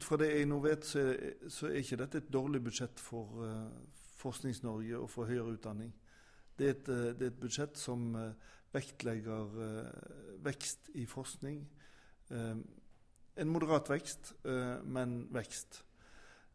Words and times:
ut 0.00 0.06
fra 0.08 0.16
det 0.16 0.30
jeg 0.32 0.46
nå 0.48 0.56
vet, 0.64 0.80
så 0.86 1.00
er, 1.12 1.34
så 1.52 1.66
er 1.68 1.74
ikke 1.82 1.96
dette 2.00 2.18
et 2.22 2.32
dårlig 2.32 2.62
budsjett 2.64 3.00
for 3.02 3.26
uh, 3.44 3.68
Forsknings-Norge 4.20 4.96
og 4.96 5.10
for 5.12 5.24
høyere 5.28 5.52
utdanning. 5.52 5.92
Det 6.56 6.66
er 6.66 6.70
et, 6.72 6.88
uh, 6.88 6.94
det 7.18 7.24
er 7.26 7.32
et 7.34 7.42
budsjett 7.42 7.78
som 7.78 8.14
uh, 8.16 8.32
vektlegger 8.72 9.46
vekst 10.46 10.90
i 10.94 11.06
forskning. 11.06 11.68
en 12.30 13.48
moderat 13.50 13.90
vekst, 13.90 14.34
men 14.84 15.28
vekst. 15.34 15.84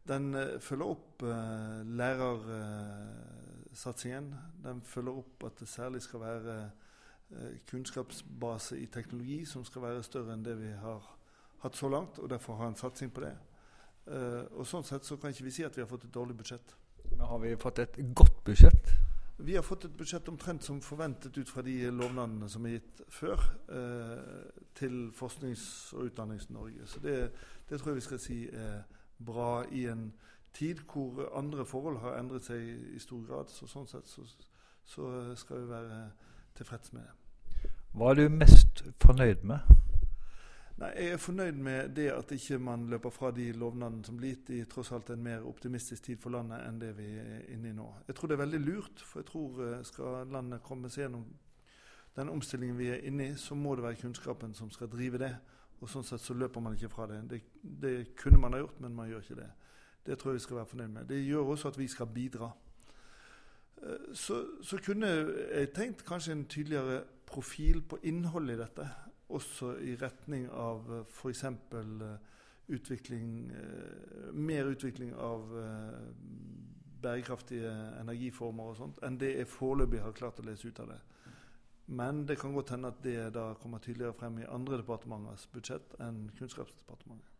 Den 0.08 0.36
følger 0.60 0.86
opp 0.86 1.22
lærersatsingen. 2.00 4.34
Den 4.64 4.80
følger 4.80 5.12
opp 5.12 5.44
at 5.44 5.60
det 5.60 5.68
særlig 5.68 6.02
skal 6.02 6.20
være 6.20 6.70
kunnskapsbase 7.68 8.80
i 8.80 8.86
teknologi 8.86 9.44
som 9.44 9.64
skal 9.64 9.82
være 9.82 10.02
større 10.02 10.32
enn 10.32 10.44
det 10.44 10.56
vi 10.56 10.72
har 10.72 11.16
hatt 11.66 11.78
så 11.78 11.90
langt, 11.92 12.18
og 12.18 12.30
derfor 12.30 12.58
ha 12.60 12.70
en 12.70 12.78
satsing 12.78 13.12
på 13.14 13.24
det. 13.24 13.34
Uh, 14.06 14.44
og 14.54 14.66
Sånn 14.66 14.86
sett 14.86 15.06
så 15.06 15.18
kan 15.18 15.34
ikke 15.34 15.48
vi 15.48 15.54
si 15.56 15.64
at 15.66 15.74
vi 15.74 15.82
har 15.82 15.90
fått 15.90 16.06
et 16.06 16.14
dårlig 16.14 16.36
budsjett. 16.38 16.76
Men 17.10 17.26
Har 17.26 17.38
vi 17.42 17.56
fått 17.58 17.82
et 17.82 17.98
godt 18.14 18.44
budsjett? 18.46 18.92
Vi 19.38 19.54
har 19.54 19.62
fått 19.62 19.84
et 19.84 19.96
budsjett 19.96 20.28
omtrent 20.28 20.64
som 20.64 20.78
forventet 20.80 21.36
ut 21.36 21.48
fra 21.48 21.62
de 21.62 21.74
lovnadene 21.92 22.48
som 22.48 22.64
er 22.66 22.78
gitt 22.78 23.02
før 23.12 23.42
uh, 23.68 24.46
til 24.74 25.10
Forsknings- 25.12 25.92
og 25.94 26.06
Utdannings-Norge. 26.08 26.86
Så 26.86 27.02
det, 27.04 27.16
det, 27.68 27.80
tror 27.80 27.90
jeg 27.90 28.00
vi 28.00 28.06
skal 28.06 28.22
si 28.22 28.38
er 28.48 28.86
bra 29.18 29.64
i 29.72 29.86
en 29.92 30.12
tid 30.56 30.80
hvor 30.88 31.28
andre 31.36 31.66
forhold 31.66 31.98
har 32.00 32.16
endret 32.20 32.48
seg 32.48 32.62
i 32.96 32.98
stor 33.02 33.26
grad. 33.28 33.52
Så 33.52 33.68
sånn 33.68 33.88
sett 33.90 34.08
så, 34.08 34.24
så 34.84 35.10
skal 35.36 35.64
vi 35.64 35.70
være 35.74 36.00
tilfreds 36.56 36.94
med 36.96 37.04
det. 37.04 37.70
Hva 37.96 38.12
er 38.12 38.22
du 38.22 38.28
mest 38.32 38.84
fornøyd 39.02 39.44
med? 39.44 39.76
Nei, 40.76 40.90
Jeg 40.96 41.12
er 41.14 41.20
fornøyd 41.20 41.56
med 41.56 41.94
det 41.96 42.10
at 42.12 42.32
ikke 42.36 42.58
man 42.60 42.82
løper 42.92 43.10
fra 43.10 43.30
de 43.32 43.46
lovnadene 43.56 44.04
som 44.04 44.16
blir 44.18 44.34
gitt 44.34 44.50
i 44.52 44.64
tross 44.68 44.90
alt 44.92 45.08
en 45.10 45.22
mer 45.24 45.46
optimistisk 45.48 46.02
tid 46.10 46.20
for 46.20 46.34
landet 46.34 46.66
enn 46.66 46.80
det 46.82 46.90
vi 46.98 47.06
er 47.16 47.46
inne 47.54 47.70
i 47.70 47.76
nå. 47.76 47.86
Jeg 48.08 48.16
tror 48.16 48.28
det 48.28 48.36
er 48.36 48.42
veldig 48.42 48.60
lurt, 48.60 49.00
for 49.00 49.22
jeg 49.22 49.28
tror 49.30 49.62
eh, 49.64 49.84
skal 49.88 50.28
landet 50.34 50.64
komme 50.66 50.90
seg 50.92 51.06
gjennom 51.06 51.24
den 52.16 52.32
omstillingen 52.32 52.76
vi 52.76 52.90
er 52.92 53.06
inne 53.08 53.30
i, 53.30 53.38
så 53.40 53.56
må 53.56 53.72
det 53.76 53.86
være 53.86 54.02
kunnskapen 54.02 54.52
som 54.56 54.68
skal 54.72 54.92
drive 54.92 55.20
det. 55.20 55.32
Og 55.80 55.88
Sånn 55.92 56.04
sett 56.04 56.20
så 56.24 56.36
løper 56.36 56.60
man 56.64 56.76
ikke 56.76 56.92
fra 56.92 57.08
det. 57.08 57.22
det. 57.28 57.40
Det 57.62 57.94
kunne 58.16 58.40
man 58.40 58.52
ha 58.52 58.60
gjort, 58.60 58.76
men 58.84 58.94
man 58.96 59.08
gjør 59.08 59.24
ikke 59.24 59.40
det. 59.40 59.48
Det 60.06 60.18
tror 60.18 60.32
jeg 60.32 60.42
vi 60.42 60.44
skal 60.44 60.60
være 60.60 60.70
fornøyd 60.74 60.92
med. 60.92 61.08
Det 61.08 61.22
gjør 61.24 61.54
også 61.56 61.72
at 61.72 61.80
vi 61.80 61.88
skal 61.88 62.12
bidra. 62.12 62.52
Eh, 63.80 64.12
så, 64.12 64.42
så 64.60 64.80
kunne 64.84 65.08
jeg 65.08 65.72
tenkt 65.72 66.04
kanskje 66.04 66.36
en 66.36 66.46
tydeligere 66.52 67.02
profil 67.26 67.80
på 67.80 68.00
innholdet 68.04 68.58
i 68.58 68.62
dette 68.66 68.88
også 69.28 69.76
i 69.82 69.96
retning 70.00 70.48
av 70.50 70.86
uh, 70.90 71.02
f.eks. 71.02 71.44
Uh, 71.72 72.16
utvikling 72.66 73.50
uh, 73.52 74.32
Mer 74.34 74.70
utvikling 74.72 75.14
av 75.14 75.52
bærekraftige 77.02 77.70
energiformer 78.00 78.72
og 78.72 78.78
sånt 78.78 79.02
enn 79.06 79.18
det 79.20 79.36
jeg 79.36 79.50
foreløpig 79.52 80.00
har 80.02 80.16
klart 80.16 80.40
å 80.40 80.46
lese 80.46 80.68
ut 80.68 80.80
av 80.82 80.90
det. 80.90 80.98
Men 81.86 82.24
det 82.26 82.38
kan 82.40 82.54
godt 82.56 82.72
hende 82.74 82.90
at 82.90 82.98
det 83.04 83.28
da 83.36 83.52
kommer 83.60 83.78
tydeligere 83.78 84.16
frem 84.18 84.40
i 84.42 84.48
andre 84.50 84.80
departementers 84.80 85.46
budsjett 85.52 85.94
enn 86.02 86.24
Kunnskapsdepartementet. 86.38 87.30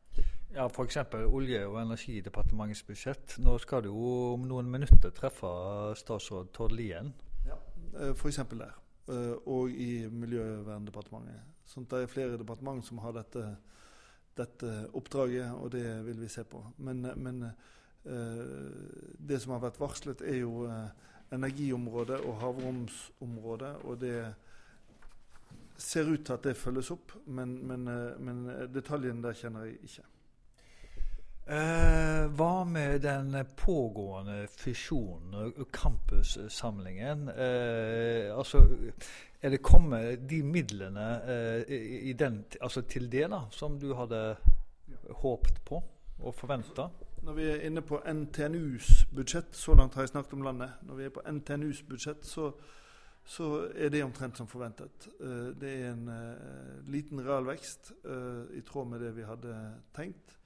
Ja, 0.54 0.68
F.eks. 0.68 1.00
Olje- 1.26 1.64
og 1.66 1.80
energidepartementets 1.80 2.84
budsjett. 2.86 3.34
Nå 3.42 3.56
skal 3.58 3.82
du 3.82 3.90
jo 3.90 4.12
om 4.36 4.46
noen 4.46 4.70
minutter 4.70 5.10
treffe 5.10 5.50
statsråd 5.98 6.52
Tord 6.54 6.76
Lien. 6.78 7.10
Ja, 7.48 7.58
f.eks. 8.12 8.38
der. 8.54 8.78
Og 9.50 9.74
i 9.74 10.06
Miljøverndepartementet. 10.06 11.55
Sånn 11.66 11.86
det 11.90 12.04
er 12.04 12.10
flere 12.10 12.38
departement 12.38 12.84
som 12.86 13.00
har 13.02 13.16
dette, 13.16 13.44
dette, 14.38 14.72
oppdraget, 14.94 15.50
og 15.56 15.72
det 15.74 15.84
vil 16.06 16.20
vi 16.22 16.30
se 16.30 16.44
på. 16.46 16.62
Men, 16.78 17.02
men 17.16 17.42
uh, 17.46 19.14
det 19.18 19.40
som 19.42 19.56
har 19.56 19.64
vært 19.66 19.80
varslet, 19.82 20.22
er 20.22 20.40
jo 20.44 20.66
uh, 20.70 20.88
energiområdet 21.34 22.20
og 22.22 22.40
havromsområdet. 22.44 23.72
Og 23.84 23.98
det 24.00 24.18
ser 25.76 26.08
ut 26.08 26.22
til 26.24 26.36
at 26.36 26.46
det 26.46 26.58
følges 26.58 26.92
opp, 26.94 27.16
men, 27.26 27.58
men, 27.66 27.88
uh, 27.90 28.14
men 28.22 28.44
detaljene 28.74 29.26
der 29.26 29.40
kjenner 29.42 29.66
jeg 29.66 29.80
ikke. 29.90 30.06
Eh, 31.46 32.24
hva 32.34 32.64
med 32.66 33.04
den 33.04 33.36
pågående 33.56 34.48
fusjonen 34.50 35.52
campussamlingen? 35.70 37.28
Eh, 37.28 38.38
altså, 38.38 38.64
er 39.46 39.52
det 39.54 39.62
kommet 39.62 40.24
de 40.26 40.40
midlene 40.42 41.04
eh, 41.30 42.14
den, 42.18 42.40
altså 42.60 42.82
til 42.82 43.06
det 43.12 43.28
da, 43.30 43.44
som 43.54 43.76
du 43.78 43.92
hadde 43.94 44.20
håpet 45.22 45.60
på 45.64 45.78
og 46.18 46.34
forventa? 46.34 46.88
Når 47.22 47.36
vi 47.36 47.44
er 47.50 47.62
inne 47.66 47.82
på 47.82 48.00
NTNUs 48.02 49.06
budsjett, 49.14 49.54
så 49.54 49.74
langt 49.74 49.94
har 49.94 50.02
jeg 50.02 50.14
snakket 50.14 50.34
om 50.34 50.42
landet. 50.42 50.80
Når 50.82 50.98
vi 50.98 51.04
er 51.04 51.14
på 51.14 51.22
NTNUs 51.30 51.82
budsjett, 51.86 52.26
så, 52.26 52.48
så 53.24 53.68
er 53.74 53.90
det 53.94 54.02
omtrent 54.04 54.38
som 54.38 54.50
forventet. 54.50 55.08
Uh, 55.20 55.52
det 55.54 55.72
er 55.76 55.92
en 55.92 56.10
uh, 56.10 56.90
liten 56.90 57.22
realvekst 57.22 57.92
uh, 58.06 58.50
i 58.54 58.64
tråd 58.66 58.90
med 58.90 59.02
det 59.02 59.14
vi 59.16 59.28
hadde 59.30 59.54
tenkt. 59.96 60.38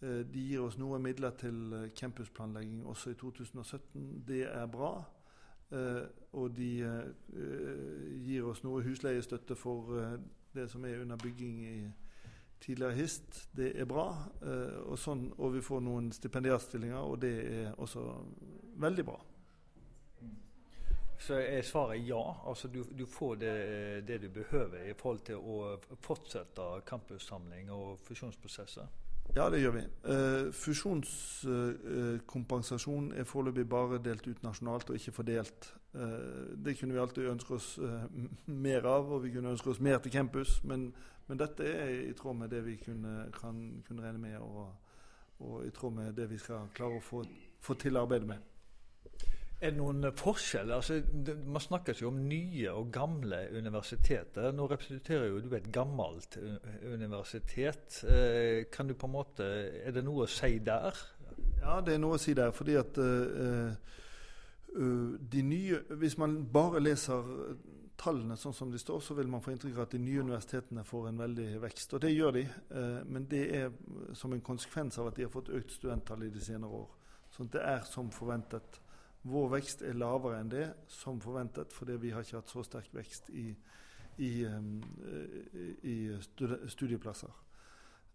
de 0.00 0.40
gir 0.40 0.62
oss 0.64 0.78
noe 0.80 0.96
midler 0.96 1.34
til 1.36 1.90
campusplanlegging 1.92 2.86
også 2.88 3.10
i 3.12 3.16
2017. 3.20 4.22
Det 4.24 4.46
er 4.48 4.64
bra. 4.72 4.94
Uh, 5.70 6.02
og 6.32 6.56
de 6.56 6.82
uh, 6.82 8.22
gir 8.26 8.46
oss 8.50 8.64
noe 8.64 8.82
husleiestøtte 8.82 9.54
for 9.54 9.92
uh, 9.94 10.16
det 10.54 10.64
som 10.70 10.82
er 10.84 11.02
under 11.04 11.18
bygging 11.22 11.60
i 11.62 11.74
tidligere 12.60 12.96
HIST. 12.98 13.42
Det 13.56 13.70
er 13.80 13.86
bra. 13.88 14.10
og, 14.84 14.98
sånn, 14.98 15.30
og 15.38 15.54
vi 15.54 15.62
får 15.64 15.80
noen 15.80 16.10
stipendiatstillinger, 16.12 16.98
og 16.98 17.22
det 17.22 17.30
er 17.40 17.78
også 17.80 18.02
veldig 18.82 19.04
bra. 19.08 19.14
Så 21.20 21.38
er 21.40 21.62
svaret 21.64 22.04
ja. 22.04 22.20
Altså 22.44 22.68
du, 22.68 22.82
du 22.84 23.06
får 23.06 23.38
det, 23.40 23.54
det, 24.08 24.18
du 24.22 24.28
behøver 24.28 24.90
i 24.90 24.92
forhold 24.92 25.24
til 25.24 25.40
å 25.40 25.96
fortsette 26.04 26.68
campussamling 26.84 27.70
og 27.72 27.96
fusjonsprosesser? 28.04 28.92
Ja, 29.36 29.50
det 29.50 29.60
gjør 29.62 29.70
vi. 29.76 29.80
Eh, 30.10 30.52
fusjonskompensasjon 30.52 33.12
er 33.14 33.24
foreløpig 33.28 33.68
bare 33.70 33.98
delt 34.02 34.26
ut 34.26 34.42
nasjonalt 34.42 34.90
og 34.90 34.96
ikke 34.98 35.12
fordelt. 35.14 35.74
Eh, 35.94 36.58
det 36.64 36.78
kunne 36.78 36.94
vi 36.96 37.00
alltid 37.00 37.28
ønske 37.30 37.54
oss 37.54 37.78
eh, 37.78 38.04
mer 38.46 38.86
av, 38.90 39.12
og 39.12 39.22
vi 39.22 39.30
kunne 39.34 39.50
ønske 39.54 39.70
oss 39.70 39.80
mer 39.80 39.98
til 40.02 40.12
campus. 40.12 40.64
Men, 40.64 40.94
men 41.28 41.38
dette 41.38 41.62
er 41.62 41.88
i 42.08 42.12
tråd 42.18 42.34
med 42.42 42.48
det 42.50 42.64
vi 42.66 42.76
kunne, 42.82 43.30
kan, 43.40 43.82
kunne 43.86 44.02
regne 44.02 44.18
med, 44.18 44.36
og, 44.38 44.66
og, 45.38 45.66
i 45.66 45.70
tråd 45.70 45.92
med 45.94 46.12
det 46.18 46.30
vi 46.30 46.38
skal 46.38 46.68
klare 46.74 46.96
å 46.98 47.00
få, 47.04 47.24
få 47.62 47.74
til 47.78 47.96
arbeidet 48.02 48.28
med. 48.34 48.38
Er 49.60 49.74
det 49.74 49.76
noen 49.76 50.06
forskjeller? 50.16 50.78
Altså, 50.80 51.02
man 51.44 51.60
snakker 51.60 51.98
jo 52.00 52.08
om 52.08 52.22
nye 52.24 52.70
og 52.72 52.86
gamle 52.94 53.42
universiteter. 53.52 54.54
Nå 54.56 54.64
representerer 54.70 55.26
jo 55.28 55.42
du 55.44 55.52
et 55.56 55.68
gammelt 55.72 56.38
universitet. 56.88 57.98
Eh, 58.08 58.64
kan 58.72 58.88
du 58.88 58.94
på 58.94 59.06
en 59.06 59.12
måte, 59.12 59.44
Er 59.84 59.92
det 59.92 60.04
noe 60.04 60.24
å 60.24 60.30
si 60.32 60.58
der? 60.64 60.96
Ja, 61.60 61.80
det 61.84 61.94
er 61.94 62.00
noe 62.00 62.16
å 62.16 62.22
si 62.22 62.32
der. 62.32 62.50
fordi 62.56 62.78
at 62.80 62.96
uh, 62.96 63.76
de 65.32 65.42
nye 65.42 65.82
Hvis 65.90 66.16
man 66.16 66.46
bare 66.52 66.80
leser 66.80 67.22
tallene 68.00 68.36
sånn 68.36 68.54
som 68.54 68.70
de 68.70 68.78
står, 68.78 69.00
så 69.00 69.14
vil 69.14 69.28
man 69.28 69.42
få 69.42 69.52
inntrykk 69.52 69.76
av 69.76 69.82
at 69.82 69.92
de 69.92 69.98
nye 69.98 70.20
universitetene 70.24 70.84
får 70.84 71.08
en 71.08 71.18
veldig 71.18 71.60
vekst. 71.60 71.92
Og 71.94 72.00
det 72.00 72.14
gjør 72.14 72.32
de. 72.32 72.48
Men 73.04 73.26
det 73.28 73.42
er 73.58 73.72
som 74.14 74.32
en 74.32 74.40
konsekvens 74.40 74.96
av 74.98 75.10
at 75.10 75.16
de 75.16 75.26
har 75.26 75.30
fått 75.34 75.52
økt 75.52 75.72
studenttall 75.72 76.22
i 76.24 76.30
de 76.30 76.40
senere 76.40 76.70
år. 76.70 76.88
Så 77.28 77.44
det 77.44 77.60
er 77.60 77.84
som 77.84 78.08
forventet. 78.10 78.80
Vår 79.22 79.50
vekst 79.52 79.82
er 79.84 79.98
lavere 80.00 80.38
enn 80.40 80.50
det, 80.52 80.66
som 80.88 81.20
forventet, 81.20 81.72
fordi 81.76 81.98
vi 82.00 82.12
har 82.14 82.24
ikke 82.24 82.38
hatt 82.38 82.52
så 82.52 82.62
sterk 82.64 82.88
vekst 82.96 83.28
i, 83.36 83.50
i, 84.24 84.32
i 85.84 85.96
studieplasser. 86.72 87.34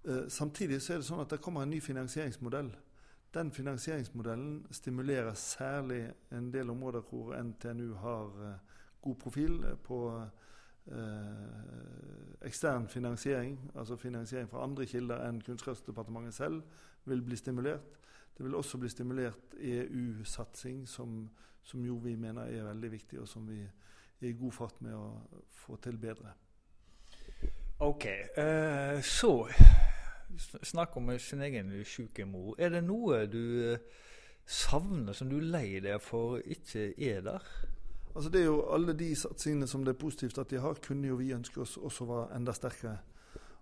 Uh, 0.05 0.25
samtidig 0.29 0.81
så 0.81 0.93
er 0.93 1.01
det 1.01 1.07
sånn 1.07 1.21
at 1.21 1.33
det 1.33 1.41
kommer 1.41 1.65
en 1.65 1.73
ny 1.73 1.79
finansieringsmodell. 1.81 2.71
Den 3.35 3.51
finansieringsmodellen 3.51 4.65
stimulerer 4.73 5.33
særlig 5.37 6.07
en 6.33 6.51
del 6.53 6.69
områder 6.73 7.05
hvor 7.09 7.33
NTNU 7.37 7.93
har 8.01 8.41
uh, 8.41 8.81
god 9.01 9.17
profil 9.21 9.59
på 9.85 9.99
uh, 10.15 10.25
ekstern 12.45 12.87
finansiering, 12.89 13.57
altså 13.75 13.97
finansiering 13.97 14.49
fra 14.49 14.63
andre 14.63 14.85
kilder 14.89 15.25
enn 15.27 15.41
Kunnskapsdepartementet 15.45 16.37
selv, 16.37 16.61
vil 17.05 17.21
bli 17.25 17.37
stimulert. 17.37 17.97
Det 18.37 18.43
vil 18.43 18.55
også 18.55 18.77
bli 18.77 18.89
stimulert 18.89 19.55
EU-satsing, 19.57 20.87
som, 20.87 21.29
som, 21.63 21.83
jo 21.85 21.95
vi 22.03 22.15
mener 22.15 22.49
er 22.51 22.67
veldig 22.67 22.91
viktig, 22.91 23.19
og 23.19 23.27
som 23.27 23.47
vi 23.47 23.61
er 23.63 24.27
i 24.27 24.33
god 24.35 24.51
fart 24.51 24.81
med 24.83 24.95
å 24.95 25.05
få 25.55 25.77
til 25.83 25.97
bedre. 25.97 26.33
Ok, 27.79 28.07
uh, 28.37 28.99
så 29.03 29.47
snakk 30.63 30.97
om 30.97 31.13
sin 31.19 31.41
egen 31.41 31.71
syke 31.87 32.25
mor. 32.27 32.55
Er 32.59 32.75
det 32.75 32.83
noe 32.83 33.23
du 33.31 33.41
uh, 33.71 34.03
savner, 34.45 35.13
som 35.13 35.31
du 35.31 35.37
er 35.39 35.49
lei 35.55 35.79
deg 35.83 36.03
for 36.03 36.39
ikke 36.43 36.91
er 36.99 37.23
der? 37.23 37.47
Altså 38.15 38.29
det 38.31 38.41
er 38.41 38.45
jo 38.45 38.61
Alle 38.71 38.93
de 38.93 39.15
satsingene 39.15 39.67
som 39.67 39.83
det 39.83 39.95
er 39.95 39.99
positivt 39.99 40.37
at 40.37 40.49
de 40.49 40.59
har, 40.59 40.79
kunne 40.83 41.07
jo 41.07 41.15
vi 41.15 41.33
ønske 41.35 41.61
oss 41.61 41.77
også 41.77 42.05
var 42.05 42.35
enda 42.35 42.53
sterkere. 42.53 42.97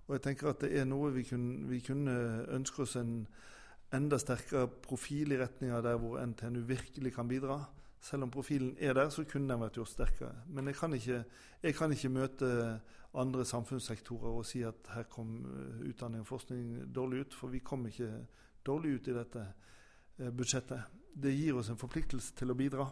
Og 0.08 0.16
jeg 0.16 0.22
tenker 0.22 0.50
at 0.50 0.62
det 0.62 0.74
er 0.78 0.86
noe 0.86 1.14
vi 1.14 1.24
kunne, 1.24 1.68
vi 1.70 1.80
kunne 1.80 2.46
ønske 2.54 2.82
oss 2.82 2.96
en 2.96 3.28
enda 3.94 4.18
sterkere 4.20 4.68
profil 4.84 5.34
i 5.34 5.40
retninga 5.40 5.82
der 5.86 6.00
hvor 6.02 6.20
NTNU 6.26 6.66
virkelig 6.68 7.14
kan 7.16 7.28
bidra. 7.28 7.60
Selv 8.04 8.26
om 8.26 8.32
profilen 8.32 8.76
er 8.80 8.94
der, 8.94 9.10
så 9.10 9.24
kunne 9.24 9.48
den 9.48 9.62
vært 9.62 9.78
gjort 9.80 9.94
sterkere. 9.94 10.34
Men 10.52 10.68
jeg 10.68 10.76
kan 10.76 10.94
ikke, 10.94 11.24
jeg 11.64 11.76
kan 11.76 11.92
ikke 11.92 12.12
møte 12.12 12.50
andre 13.14 13.46
samfunnssektorer 13.46 14.40
og 14.40 14.46
si 14.46 14.64
at 14.66 14.90
her 14.96 15.06
kom 15.12 15.38
eh, 15.46 15.86
utdanning 15.90 16.24
og 16.24 16.28
forskning 16.28 16.94
dårlig 16.96 17.28
ut, 17.28 17.38
for 17.38 17.54
vi 17.54 17.62
kom 17.64 17.86
ikke 17.88 18.10
dårlig 18.66 18.98
ut 18.98 19.08
i 19.08 19.16
dette 19.16 19.46
eh, 20.18 20.32
budsjettet. 20.34 21.00
Det 21.14 21.32
gir 21.32 21.60
oss 21.60 21.70
en 21.70 21.80
forpliktelse 21.80 22.34
til 22.36 22.52
å 22.52 22.58
bidra, 22.58 22.88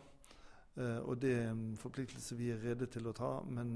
eh, 0.78 1.00
og 1.02 1.18
det 1.20 1.34
er 1.40 1.50
en 1.50 1.66
forpliktelse 1.82 2.38
vi 2.38 2.52
er 2.54 2.62
rede 2.62 2.88
til 2.94 3.10
å 3.10 3.16
ta. 3.18 3.34
Men, 3.50 3.74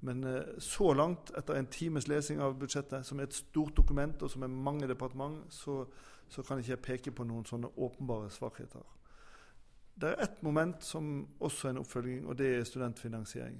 men 0.00 0.22
så 0.62 0.92
langt, 0.94 1.32
etter 1.38 1.58
en 1.58 1.66
times 1.66 2.06
lesing 2.08 2.38
av 2.40 2.54
budsjettet, 2.60 3.06
som 3.06 3.18
er 3.18 3.26
et 3.26 3.34
stort 3.34 3.76
dokument 3.76 4.22
og 4.22 4.30
som 4.30 4.44
er 4.46 4.52
mange 4.52 4.86
departement, 4.86 5.40
så, 5.50 5.80
så 6.28 6.44
kan 6.46 6.60
ikke 6.62 6.76
jeg 6.76 6.84
peke 6.84 7.14
på 7.16 7.26
noen 7.26 7.46
sånne 7.48 7.72
åpenbare 7.74 8.30
svakheter. 8.30 8.84
Det 9.98 10.12
er 10.12 10.22
ett 10.22 10.42
moment 10.46 10.84
som 10.86 11.26
også 11.42 11.68
er 11.68 11.74
en 11.74 11.82
oppfølging, 11.82 12.26
og 12.30 12.38
det 12.38 12.52
er 12.54 12.64
studentfinansiering. 12.64 13.58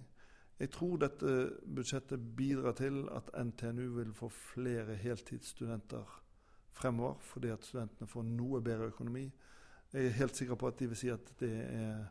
Jeg 0.58 0.70
tror 0.74 0.96
dette 0.98 1.34
budsjettet 1.74 2.22
bidrar 2.36 2.74
til 2.78 3.04
at 3.14 3.30
NTNU 3.46 3.94
vil 3.96 4.14
få 4.14 4.28
flere 4.28 4.94
heltidsstudenter 4.98 6.22
fremover, 6.72 7.14
fordi 7.20 7.50
at 7.54 7.66
studentene 7.66 8.10
får 8.10 8.26
noe 8.26 8.62
bedre 8.62 8.90
økonomi. 8.92 9.24
Jeg 9.92 10.06
er 10.06 10.16
helt 10.18 10.36
sikker 10.36 10.58
på 10.58 10.66
at 10.70 10.78
de 10.78 10.88
vil 10.90 10.98
si 10.98 11.10
at 11.10 11.30
det 11.40 11.52
er, 11.64 12.06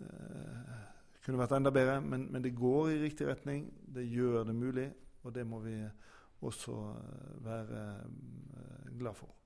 eh, 0.00 0.74
kunne 1.22 1.38
vært 1.38 1.54
enda 1.56 1.70
bedre, 1.74 2.00
men, 2.02 2.26
men, 2.32 2.42
det 2.42 2.54
går 2.56 2.90
i 2.90 3.02
riktig 3.04 3.28
retning. 3.28 3.68
Det 3.94 4.04
gjør 4.10 4.48
det 4.48 4.56
mulig, 4.58 4.88
og 5.22 5.34
det 5.34 5.46
må 5.46 5.60
vi 5.62 5.76
også 6.42 6.78
eh, 6.96 7.44
være 7.44 7.84
eh, 7.92 8.98
glad 8.98 9.14
for. 9.18 9.41